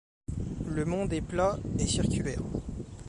[0.65, 2.41] Le Monde est plat et circulaire.